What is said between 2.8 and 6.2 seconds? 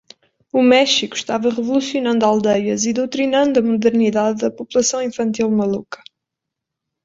e doutrinando a modernidade da população infantil maluca.